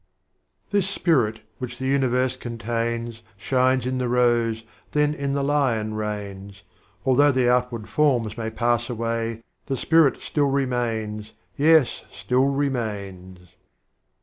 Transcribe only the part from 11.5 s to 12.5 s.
yes still